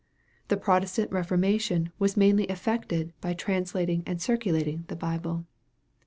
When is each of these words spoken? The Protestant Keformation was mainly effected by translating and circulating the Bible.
The 0.47 0.57
Protestant 0.57 1.11
Keformation 1.11 1.91
was 1.99 2.17
mainly 2.17 2.45
effected 2.45 3.13
by 3.21 3.35
translating 3.35 4.01
and 4.07 4.19
circulating 4.19 4.83
the 4.87 4.95
Bible. 4.95 5.45